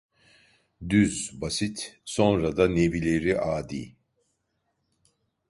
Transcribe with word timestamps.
Düz, 0.89 1.41
basit, 1.41 1.99
sonra 2.05 2.57
da 2.57 2.67
nevileri 2.67 3.39
adi. 3.39 3.95